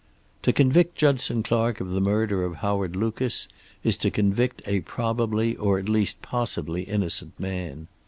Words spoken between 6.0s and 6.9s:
possibly